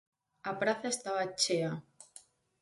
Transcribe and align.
A 0.49 0.53
praza 0.61 0.87
estaba 0.95 1.23
chea. 1.41 1.71